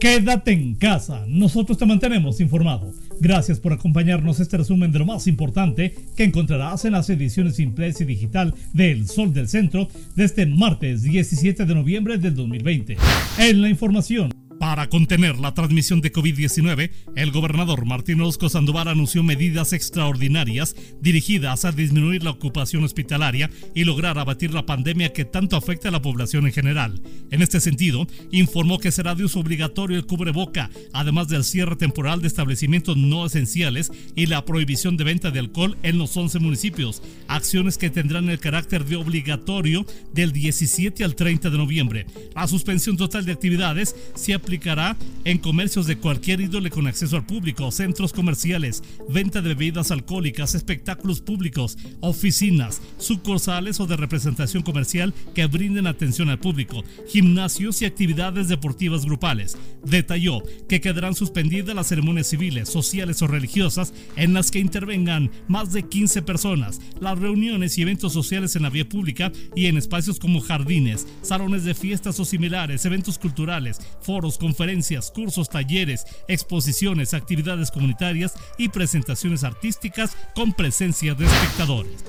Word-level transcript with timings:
Quédate 0.00 0.52
en 0.52 0.76
casa, 0.76 1.24
nosotros 1.26 1.76
te 1.76 1.84
mantenemos 1.84 2.40
informado. 2.40 2.92
Gracias 3.20 3.58
por 3.58 3.72
acompañarnos 3.72 4.38
este 4.38 4.56
resumen 4.56 4.92
de 4.92 5.00
lo 5.00 5.06
más 5.06 5.26
importante 5.26 5.92
que 6.16 6.22
encontrarás 6.22 6.84
en 6.84 6.92
las 6.92 7.10
ediciones 7.10 7.58
impresa 7.58 8.04
y 8.04 8.06
digital 8.06 8.54
del 8.72 9.08
Sol 9.08 9.32
del 9.32 9.48
Centro 9.48 9.88
de 10.14 10.24
este 10.24 10.46
martes 10.46 11.02
17 11.02 11.64
de 11.64 11.74
noviembre 11.74 12.16
del 12.16 12.36
2020. 12.36 12.96
En 13.38 13.60
la 13.60 13.68
información. 13.68 14.37
Para 14.68 14.90
contener 14.90 15.38
la 15.38 15.54
transmisión 15.54 16.02
de 16.02 16.12
COVID-19, 16.12 16.90
el 17.16 17.30
gobernador 17.32 17.86
Martín 17.86 18.20
Orozco 18.20 18.50
Sandoval 18.50 18.88
anunció 18.88 19.22
medidas 19.22 19.72
extraordinarias 19.72 20.76
dirigidas 21.00 21.64
a 21.64 21.72
disminuir 21.72 22.22
la 22.22 22.32
ocupación 22.32 22.84
hospitalaria 22.84 23.48
y 23.74 23.84
lograr 23.84 24.18
abatir 24.18 24.52
la 24.52 24.66
pandemia 24.66 25.14
que 25.14 25.24
tanto 25.24 25.56
afecta 25.56 25.88
a 25.88 25.90
la 25.90 26.02
población 26.02 26.44
en 26.44 26.52
general. 26.52 27.00
En 27.30 27.40
este 27.40 27.60
sentido, 27.60 28.06
informó 28.30 28.78
que 28.78 28.92
será 28.92 29.14
de 29.14 29.24
uso 29.24 29.40
obligatorio 29.40 29.96
el 29.96 30.04
cubreboca, 30.04 30.68
además 30.92 31.28
del 31.28 31.44
cierre 31.44 31.76
temporal 31.76 32.20
de 32.20 32.28
establecimientos 32.28 32.98
no 32.98 33.24
esenciales 33.24 33.90
y 34.16 34.26
la 34.26 34.44
prohibición 34.44 34.98
de 34.98 35.04
venta 35.04 35.30
de 35.30 35.38
alcohol 35.38 35.78
en 35.82 35.96
los 35.96 36.14
11 36.14 36.40
municipios, 36.40 37.02
acciones 37.26 37.78
que 37.78 37.88
tendrán 37.88 38.28
el 38.28 38.38
carácter 38.38 38.84
de 38.84 38.96
obligatorio 38.96 39.86
del 40.12 40.32
17 40.32 41.04
al 41.04 41.14
30 41.14 41.48
de 41.48 41.56
noviembre. 41.56 42.06
La 42.34 42.46
suspensión 42.46 42.98
total 42.98 43.24
de 43.24 43.32
actividades 43.32 43.96
se 44.14 44.34
aplicará 44.58 44.96
en 45.24 45.38
comercios 45.38 45.86
de 45.86 45.98
cualquier 45.98 46.40
índole 46.40 46.70
con 46.70 46.88
acceso 46.88 47.16
al 47.16 47.26
público, 47.26 47.70
centros 47.70 48.12
comerciales, 48.12 48.82
venta 49.08 49.40
de 49.40 49.50
bebidas 49.50 49.92
alcohólicas, 49.92 50.54
espectáculos 50.54 51.20
públicos, 51.20 51.76
oficinas, 52.00 52.80
sucursales 52.98 53.78
o 53.78 53.86
de 53.86 53.96
representación 53.96 54.64
comercial 54.64 55.14
que 55.34 55.46
brinden 55.46 55.86
atención 55.86 56.28
al 56.28 56.40
público, 56.40 56.82
gimnasios 57.08 57.82
y 57.82 57.84
actividades 57.84 58.48
deportivas 58.48 59.04
grupales. 59.04 59.56
Detalló 59.84 60.42
que 60.68 60.80
quedarán 60.80 61.14
suspendidas 61.14 61.76
las 61.76 61.86
ceremonias 61.86 62.26
civiles, 62.26 62.68
sociales 62.68 63.22
o 63.22 63.28
religiosas 63.28 63.92
en 64.16 64.34
las 64.34 64.50
que 64.50 64.58
intervengan 64.58 65.30
más 65.46 65.72
de 65.72 65.84
15 65.84 66.22
personas, 66.22 66.80
las 67.00 67.18
reuniones 67.18 67.78
y 67.78 67.82
eventos 67.82 68.12
sociales 68.12 68.56
en 68.56 68.62
la 68.62 68.70
vía 68.70 68.88
pública 68.88 69.30
y 69.54 69.66
en 69.66 69.76
espacios 69.76 70.18
como 70.18 70.40
jardines, 70.40 71.06
salones 71.22 71.64
de 71.64 71.74
fiestas 71.74 72.18
o 72.18 72.24
similares, 72.24 72.84
eventos 72.84 73.18
culturales, 73.18 73.78
foros, 74.00 74.38
conferencias, 74.48 75.10
cursos, 75.10 75.50
talleres, 75.50 76.06
exposiciones, 76.26 77.12
actividades 77.12 77.70
comunitarias 77.70 78.32
y 78.56 78.70
presentaciones 78.70 79.44
artísticas 79.44 80.16
con 80.34 80.54
presencia 80.54 81.12
de 81.14 81.26
espectadores. 81.26 82.02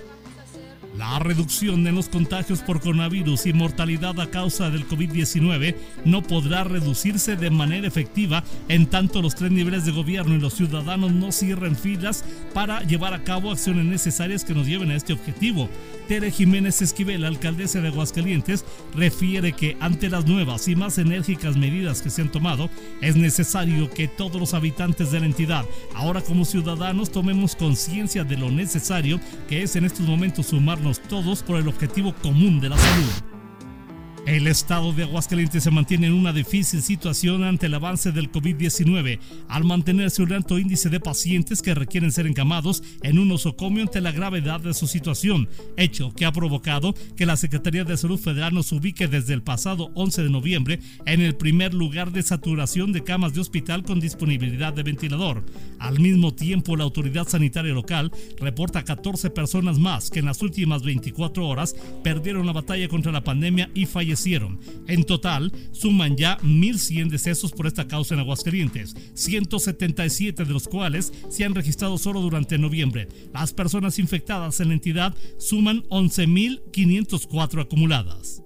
La 0.98 1.20
reducción 1.20 1.86
en 1.86 1.95
los 1.95 2.09
contagios 2.09 2.62
por 2.62 2.82
coronavirus 2.82 3.45
y 3.45 3.54
mortalidad 3.54 4.20
a 4.20 4.32
causa 4.32 4.70
del 4.72 4.88
COVID-19 4.88 5.76
no 6.04 6.23
podrá 6.23 6.64
reducirse 6.64 7.36
de 7.36 7.52
manera 7.52 7.88
efectiva 7.88 8.44
en 8.68 8.88
tanto 8.88 9.22
los 9.22 9.36
tres 9.36 9.52
niveles 9.52 9.86
de 9.86 9.92
gobierno 9.92 10.36
y 10.36 10.40
los 10.40 10.56
ciudadanos 10.56 11.12
no 11.12 11.32
cierren 11.32 11.76
filas 11.76 12.26
para 12.54 12.82
llevar 12.82 13.14
a 13.14 13.23
cabo 13.23 13.52
acciones 13.52 13.86
necesarias 13.86 14.44
que 14.44 14.56
nos 14.56 14.66
lleven 14.66 14.90
a 14.90 14.95
este 14.95 15.14
objetivo. 15.14 15.70
Tere 16.08 16.32
Jiménez 16.32 16.82
Esquivel, 16.82 17.23
alcaldesa 17.23 17.82
de 17.82 17.90
Aguascalientes, 17.90 18.66
refiere 18.95 19.54
que 19.54 19.78
ante 19.80 20.10
las 20.10 20.26
nuevas 20.26 20.67
y 20.67 20.76
más 20.76 20.98
enérgicas 20.98 21.56
medidas 21.56 22.02
que 22.02 22.10
se 22.10 22.23
han 22.23 22.32
tomado, 22.32 22.67
es 23.02 23.16
necesario 23.16 23.92
que 23.92 24.08
todos 24.08 24.42
los 24.42 24.56
habitantes 24.56 25.12
de 25.12 25.20
la 25.20 25.28
entidad, 25.28 25.66
ahora 25.94 26.22
como 26.22 26.45
ciudadanos, 26.45 27.12
tomemos 27.12 27.56
conciencia 27.56 28.23
de 28.23 28.38
lo 28.38 28.50
necesario 28.50 29.20
que 29.48 29.62
es 29.62 29.76
en 29.76 29.86
estos 29.86 30.08
momentos 30.08 30.48
sumarnos 30.48 30.89
todos 30.98 31.44
por 31.44 31.58
el 31.58 31.68
objetivo 31.68 32.16
común 32.23 32.59
de 32.59 32.70
la 32.70 32.78
salud. 32.78 33.39
El 34.30 34.46
estado 34.46 34.94
de 34.94 35.02
Aguascalientes 35.02 35.64
se 35.64 35.72
mantiene 35.72 36.06
en 36.06 36.14
una 36.14 36.32
difícil 36.32 36.84
situación 36.84 37.44
ante 37.44 37.66
el 37.66 37.74
avance 37.74 38.12
del 38.12 38.32
COVID-19, 38.32 39.18
al 39.48 39.64
mantenerse 39.64 40.22
un 40.22 40.32
alto 40.32 40.60
índice 40.60 40.90
de 40.90 41.00
pacientes 41.00 41.64
que 41.64 41.74
requieren 41.74 42.12
ser 42.12 42.28
encamados 42.28 42.84
en 43.02 43.18
un 43.18 43.32
osocomio 43.32 43.82
ante 43.82 44.02
la 44.02 44.12
gravedad 44.12 44.60
de 44.60 44.76
su 44.76 44.86
situación, 44.86 45.50
hecho 45.78 46.14
que 46.14 46.28
ha 46.28 46.32
provocado 46.32 46.94
que 47.18 47.26
la 47.26 47.38
Secretaría 47.38 47.86
de 47.86 47.98
Salud 47.98 48.20
Federal 48.20 48.54
nos 48.54 48.72
ubique 48.72 49.08
desde 49.08 49.34
el 49.34 49.42
pasado 49.42 49.89
11 49.95 50.22
de 50.22 50.30
noviembre 50.30 50.80
en 51.08 51.22
el 51.22 51.36
primer 51.36 51.73
lugar 51.73 52.12
de 52.12 52.22
saturación 52.22 52.94
de 52.94 53.04
camas 53.04 53.34
de 53.34 53.42
hospital 53.42 53.82
con 53.82 54.00
disponibilidad 54.00 54.73
de 54.73 54.84
ventilador. 54.84 55.44
Al 55.80 56.00
mismo 56.00 56.36
tiempo, 56.36 56.78
la 56.78 56.84
autoridad 56.84 57.28
sanitaria 57.28 57.73
local 57.73 58.12
reporta 58.39 58.84
14 58.84 59.32
personas 59.32 59.80
más 59.80 60.12
que 60.12 60.20
en 60.20 60.26
las 60.26 60.44
últimas 60.44 60.84
24 60.84 61.48
horas 61.48 61.76
perdieron 62.04 62.45
la 62.45 62.54
batalla 62.54 62.88
contra 62.88 63.12
la 63.12 63.23
pandemia 63.23 63.72
y 63.73 63.88
fallecieron 63.88 64.19
en 64.26 65.04
total, 65.06 65.52
suman 65.72 66.18
ya 66.18 66.38
1.100 66.40 67.10
decesos 67.10 67.52
por 67.52 67.68
esta 67.68 67.88
causa 67.88 68.14
en 68.14 68.20
Aguascalientes, 68.20 68.96
177 69.14 70.46
de 70.46 70.54
los 70.54 70.68
cuales 70.68 71.14
se 71.30 71.46
han 71.46 71.56
registrado 71.56 71.98
solo 71.98 72.22
durante 72.22 72.58
noviembre. 72.58 73.08
Las 73.34 73.54
personas 73.54 74.00
infectadas 74.00 74.60
en 74.60 74.70
la 74.70 74.74
entidad 74.74 75.16
suman 75.38 75.84
11.504 75.90 77.62
acumuladas. 77.62 78.44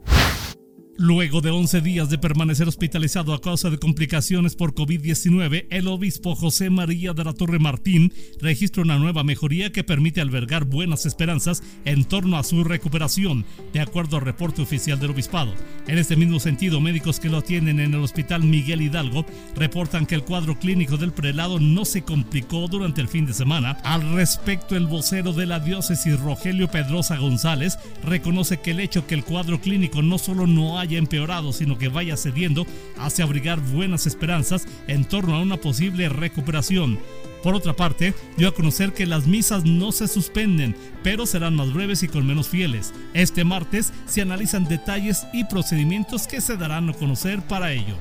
Luego 0.96 1.42
de 1.42 1.50
11 1.50 1.81
días 1.81 2.12
de 2.12 2.20
permanecer 2.20 2.68
hospitalizado 2.68 3.34
a 3.34 3.42
causa 3.42 3.72
de 3.72 3.80
complicaciones 3.80 4.56
por 4.56 4.76
COVID-19, 4.76 5.66
el 5.72 5.88
obispo 5.88 6.36
José 6.36 6.70
María 6.70 7.14
de 7.14 7.24
la 7.24 7.34
Torre 7.34 7.58
Martín 7.58 8.14
registra 8.40 8.84
una 8.84 9.00
nueva 9.00 9.24
mejoría 9.24 9.72
que 9.72 9.84
permite 9.84 10.22
albergar 10.22 10.66
buenas 10.66 11.08
esperanzas 11.08 11.64
en 11.86 12.06
torno 12.06 12.38
a 12.38 12.44
su 12.44 12.64
recuperación, 12.64 13.44
de 13.74 13.80
acuerdo 13.80 14.18
al 14.18 14.26
reporte 14.26 14.62
oficial 14.62 15.00
del 15.00 15.09
obispado. 15.09 15.56
En 15.88 15.98
este 15.98 16.16
mismo 16.16 16.40
sentido, 16.40 16.80
médicos 16.80 17.20
que 17.20 17.30
lo 17.30 17.38
atienden 17.38 17.80
en 17.80 17.96
el 17.96 18.04
Hospital 18.04 18.44
Miguel 18.44 18.84
Hidalgo 18.84 19.25
reportan 19.56 20.06
que 20.06 20.14
el 20.14 20.24
cuadro 20.24 20.60
clínico 20.60 20.98
del 20.98 21.12
prelado 21.12 21.60
no 21.60 21.86
se 21.86 22.04
complicó 22.04 22.68
durante 22.68 23.02
el 23.02 23.08
fin 23.08 23.25
de 23.25 23.34
semana. 23.34 23.80
Al 23.84 24.14
respecto, 24.14 24.75
el 24.75 24.86
vocero 24.86 25.34
de 25.34 25.48
la 25.48 25.60
diócesis 25.60 26.20
Rogelio 26.20 26.70
Pedrosa 26.70 27.18
González 27.18 27.80
reconoce 28.06 28.62
que 28.62 28.72
el 28.72 28.80
hecho 28.80 29.08
que 29.08 29.16
el 29.16 29.24
cuadro 29.24 29.60
clínico 29.60 30.04
no 30.04 30.20
solo 30.20 30.46
no 30.46 30.83
haya 30.84 30.98
empeorado, 30.98 31.52
sino 31.52 31.78
que 31.78 31.88
vaya 31.88 32.16
cediendo, 32.16 32.66
hace 32.98 33.24
abrigar 33.24 33.60
buenas 33.60 34.06
esperanzas 34.06 34.68
en 34.88 35.06
torno 35.06 35.36
a 35.36 35.42
una 35.42 35.58
posible 35.58 36.10
recuperación. 36.10 37.00
Por 37.44 37.56
otra 37.56 37.74
parte, 37.74 38.14
dio 38.38 38.48
a 38.48 38.54
conocer 38.54 38.94
que 38.94 39.06
las 39.06 39.28
misas 39.28 39.66
no 39.66 39.92
se 39.92 40.08
suspenden, 40.08 40.78
pero 41.04 41.26
serán 41.26 41.56
más 41.56 41.74
breves 41.74 42.02
y 42.02 42.08
con 42.08 42.26
menos 42.26 42.48
fieles. 42.48 42.94
Este 43.14 43.44
martes 43.44 43.92
se 44.06 44.22
analizan 44.22 44.66
detalles 44.66 45.28
y 45.34 45.44
procedimientos 45.44 46.26
que 46.26 46.40
se 46.40 46.56
darán 46.56 46.90
a 46.90 46.94
conocer 46.94 47.42
para 47.42 47.74
ello. 47.74 47.96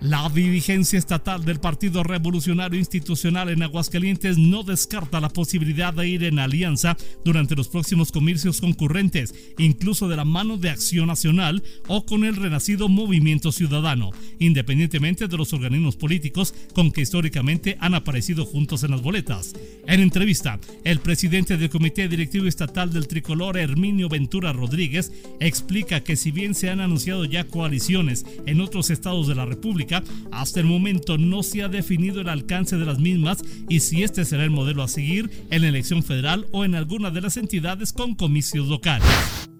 La 0.00 0.28
dirigencia 0.28 0.96
estatal 0.96 1.44
del 1.44 1.58
Partido 1.58 2.04
Revolucionario 2.04 2.78
Institucional 2.78 3.48
en 3.48 3.64
Aguascalientes 3.64 4.38
no 4.38 4.62
descarta 4.62 5.20
la 5.20 5.28
posibilidad 5.28 5.92
de 5.92 6.06
ir 6.06 6.22
en 6.22 6.38
alianza 6.38 6.96
durante 7.24 7.56
los 7.56 7.66
próximos 7.66 8.12
comicios 8.12 8.60
concurrentes, 8.60 9.34
incluso 9.58 10.08
de 10.08 10.14
la 10.14 10.24
mano 10.24 10.56
de 10.56 10.70
Acción 10.70 11.08
Nacional 11.08 11.64
o 11.88 12.06
con 12.06 12.22
el 12.22 12.36
renacido 12.36 12.88
Movimiento 12.88 13.50
Ciudadano, 13.50 14.12
independientemente 14.38 15.26
de 15.26 15.36
los 15.36 15.52
organismos 15.52 15.96
políticos 15.96 16.54
con 16.74 16.92
que 16.92 17.00
históricamente 17.00 17.76
han 17.80 17.94
aparecido 17.94 18.46
juntos 18.46 18.84
en 18.84 18.92
las 18.92 19.02
boletas. 19.02 19.54
En 19.88 20.00
entrevista, 20.00 20.60
el 20.84 21.00
presidente 21.00 21.56
del 21.56 21.70
Comité 21.70 22.06
Directivo 22.06 22.46
Estatal 22.46 22.92
del 22.92 23.08
Tricolor, 23.08 23.58
Herminio 23.58 24.08
Ventura 24.08 24.52
Rodríguez, 24.52 25.10
explica 25.40 26.04
que 26.04 26.14
si 26.14 26.30
bien 26.30 26.54
se 26.54 26.70
han 26.70 26.80
anunciado 26.80 27.24
ya 27.24 27.48
coaliciones 27.48 28.24
en 28.46 28.60
otros 28.60 28.90
estados 28.90 29.26
de 29.26 29.34
la 29.34 29.44
República, 29.44 29.87
hasta 30.30 30.60
el 30.60 30.66
momento 30.66 31.18
no 31.18 31.42
se 31.42 31.62
ha 31.62 31.68
definido 31.68 32.20
el 32.20 32.28
alcance 32.28 32.76
de 32.76 32.86
las 32.86 32.98
mismas 32.98 33.42
y 33.68 33.80
si 33.80 34.02
este 34.02 34.24
será 34.24 34.44
el 34.44 34.50
modelo 34.50 34.82
a 34.82 34.88
seguir 34.88 35.30
en 35.50 35.62
la 35.62 35.68
elección 35.68 36.02
federal 36.02 36.46
o 36.52 36.64
en 36.64 36.74
alguna 36.74 37.10
de 37.10 37.20
las 37.20 37.36
entidades 37.36 37.92
con 37.92 38.14
comicios 38.14 38.68
locales. 38.68 39.57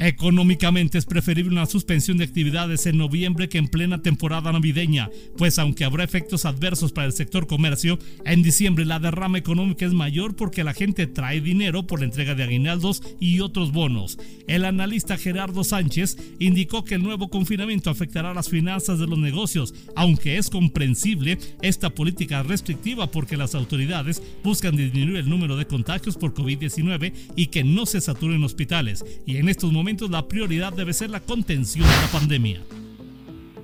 Económicamente 0.00 0.96
es 0.96 1.06
preferible 1.06 1.52
una 1.52 1.66
suspensión 1.66 2.18
de 2.18 2.24
actividades 2.24 2.86
en 2.86 2.98
noviembre 2.98 3.48
que 3.48 3.58
en 3.58 3.66
plena 3.66 4.00
temporada 4.00 4.52
navideña, 4.52 5.10
pues 5.36 5.58
aunque 5.58 5.84
habrá 5.84 6.04
efectos 6.04 6.44
adversos 6.44 6.92
para 6.92 7.08
el 7.08 7.12
sector 7.12 7.48
comercio, 7.48 7.98
en 8.24 8.42
diciembre 8.42 8.84
la 8.84 9.00
derrama 9.00 9.38
económica 9.38 9.84
es 9.84 9.92
mayor 9.92 10.36
porque 10.36 10.62
la 10.62 10.72
gente 10.72 11.08
trae 11.08 11.40
dinero 11.40 11.86
por 11.86 11.98
la 11.98 12.04
entrega 12.06 12.36
de 12.36 12.44
aguinaldos 12.44 13.02
y 13.18 13.40
otros 13.40 13.72
bonos. 13.72 14.18
El 14.46 14.64
analista 14.64 15.18
Gerardo 15.18 15.64
Sánchez 15.64 16.16
indicó 16.38 16.84
que 16.84 16.94
el 16.94 17.02
nuevo 17.02 17.28
confinamiento 17.28 17.90
afectará 17.90 18.32
las 18.34 18.48
finanzas 18.48 19.00
de 19.00 19.08
los 19.08 19.18
negocios, 19.18 19.74
aunque 19.96 20.38
es 20.38 20.48
comprensible 20.48 21.38
esta 21.60 21.90
política 21.90 22.44
restrictiva 22.44 23.10
porque 23.10 23.36
las 23.36 23.56
autoridades 23.56 24.22
buscan 24.44 24.76
disminuir 24.76 25.16
el 25.16 25.28
número 25.28 25.56
de 25.56 25.66
contagios 25.66 26.16
por 26.16 26.34
COVID-19 26.34 27.12
y 27.34 27.46
que 27.48 27.64
no 27.64 27.84
se 27.84 28.00
saturen 28.00 28.44
hospitales. 28.44 29.04
Y 29.26 29.38
en 29.38 29.48
estos 29.48 29.72
momentos 29.72 29.87
la 30.10 30.28
prioridad 30.28 30.72
debe 30.72 30.92
ser 30.92 31.08
la 31.08 31.20
contención 31.20 31.86
de 31.86 31.96
la 31.96 32.08
pandemia. 32.12 32.60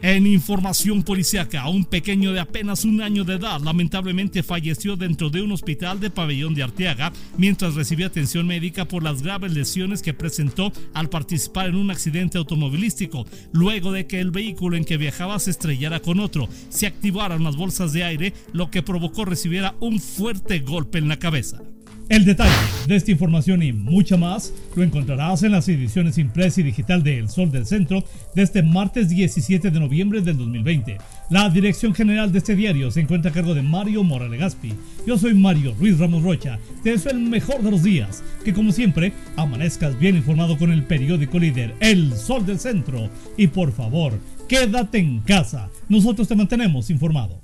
En 0.01 0.27
información 0.27 1.03
policíaca, 1.03 1.69
un 1.69 1.85
pequeño 1.85 2.33
de 2.33 2.41
apenas 2.41 2.85
un 2.85 3.03
año 3.03 3.25
de 3.25 3.35
edad 3.35 3.61
lamentablemente 3.61 4.43
falleció 4.43 4.97
dentro 4.97 5.29
de 5.31 5.43
un 5.43 5.53
hospital 5.53 6.01
de 6.01 6.11
pabellón 6.11 6.55
de 6.55 6.63
Arteaga 6.63 7.13
mientras 7.37 7.75
recibía 7.75 8.07
atención 8.07 8.47
médica 8.47 8.87
por 8.87 9.03
las 9.03 9.23
graves 9.23 9.53
lesiones 9.53 10.03
que 10.03 10.15
presentó 10.15 10.73
al 10.95 11.11
participar 11.11 11.69
en 11.69 11.77
un 11.77 11.91
accidente 11.91 12.39
automovilístico, 12.39 13.27
luego 13.53 13.93
de 13.93 14.07
que 14.07 14.21
el 14.21 14.31
vehículo 14.31 14.77
en 14.77 14.85
que 14.85 14.97
viajaba 14.97 15.39
se 15.39 15.51
estrellara 15.51 16.01
con 16.01 16.21
otro, 16.21 16.49
se 16.71 16.87
activaron 16.87 17.45
las 17.45 17.57
bolsas 17.57 17.93
de 17.93 18.05
aire, 18.05 18.35
lo 18.53 18.71
que 18.71 18.83
provocó 18.83 19.25
recibiera 19.25 19.75
un 19.81 20.01
fuerte 20.01 20.61
golpe 20.61 20.99
en 20.99 21.09
la 21.09 21.19
cabeza. 21.19 21.63
El 22.11 22.27
detalle 22.27 22.53
de 22.87 22.97
esta 22.97 23.13
información 23.13 23.63
y 23.63 23.73
mucha 23.73 24.19
más 24.19 24.53
lo 24.77 24.83
encontrarás 24.83 25.43
en 25.43 25.53
las 25.53 25.67
ediciones 25.71 26.19
impresa 26.19 26.61
y 26.61 26.65
digital 26.65 27.03
de 27.03 27.19
El 27.19 27.31
Sol 27.31 27.51
del 27.51 27.65
Centro 27.65 28.05
de 28.35 28.43
este 28.43 28.63
martes 28.63 29.09
17 29.09 29.71
de 29.71 29.81
noviembre 29.81 30.21
del 30.21 30.37
2020. 30.37 30.99
La 31.31 31.49
dirección 31.49 31.95
general 31.95 32.31
de 32.31 32.39
este 32.39 32.57
diario 32.57 32.91
se 32.91 33.01
encuentra 33.01 33.31
a 33.31 33.35
cargo 33.35 33.55
de 33.55 33.63
Mario 33.63 34.05
Morales 34.05 34.39
Gaspi. 34.39 34.75
Yo 35.07 35.17
soy 35.17 35.33
Mario 35.33 35.75
Ruiz 35.81 35.99
Ramos 35.99 36.23
Rocha. 36.23 36.59
Te 36.83 36.91
deseo 36.91 37.13
el 37.13 37.21
mejor 37.21 37.63
de 37.63 37.71
los 37.71 37.83
días. 37.83 38.23
Que 38.45 38.53
como 38.53 38.71
siempre 38.71 39.15
amanezcas 39.37 39.99
bien 39.99 40.17
informado 40.17 40.59
con 40.59 40.73
el 40.73 40.83
periódico 40.83 41.39
líder 41.39 41.75
El 41.81 42.15
Sol 42.15 42.45
del 42.45 42.59
Centro. 42.59 43.09
Y 43.39 43.47
por 43.47 43.73
favor, 43.73 44.13
quédate 44.47 44.99
en 44.99 45.21
casa. 45.21 45.71
Nosotros 45.89 46.29
te 46.29 46.37
mantenemos 46.37 46.91
informado. 46.91 47.44